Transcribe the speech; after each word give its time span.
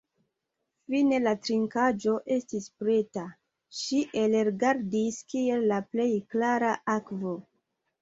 Fine 0.93 1.19
la 1.25 1.33
trinkaĵo 1.47 2.15
estis 2.37 2.71
preta; 2.83 3.27
ŝi 3.83 4.03
elrigardis 4.25 5.23
kiel 5.31 5.71
la 5.75 5.83
plej 5.95 6.13
klara 6.37 6.77
akvo. 7.01 7.41